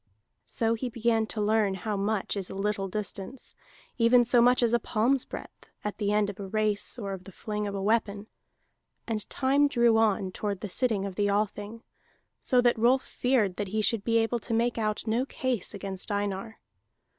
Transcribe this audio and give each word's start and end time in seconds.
So 0.47 0.73
he 0.73 0.89
began 0.89 1.27
to 1.27 1.39
learn 1.39 1.75
how 1.75 1.95
much 1.95 2.35
is 2.35 2.49
a 2.49 2.55
little 2.55 2.87
distance, 2.87 3.53
even 3.99 4.25
so 4.25 4.41
much 4.41 4.63
as 4.63 4.73
a 4.73 4.79
palm's 4.79 5.25
breadth, 5.25 5.69
at 5.83 5.99
the 5.99 6.11
end 6.11 6.27
of 6.27 6.39
a 6.39 6.47
race 6.47 6.97
or 6.97 7.13
of 7.13 7.25
the 7.25 7.31
fling 7.31 7.67
of 7.67 7.75
a 7.75 7.81
weapon. 7.83 8.25
And 9.05 9.29
time 9.29 9.67
drew 9.67 9.97
on 9.97 10.31
toward 10.31 10.61
the 10.61 10.69
sitting 10.69 11.05
of 11.05 11.13
the 11.13 11.29
Althing, 11.29 11.83
so 12.41 12.61
that 12.61 12.79
Rolf 12.79 13.03
feared 13.03 13.57
that 13.57 13.67
he 13.67 13.83
should 13.83 14.03
be 14.03 14.17
able 14.17 14.39
to 14.39 14.55
make 14.55 14.79
out 14.79 15.05
no 15.05 15.23
case 15.23 15.71
against 15.75 16.11
Einar. 16.11 16.57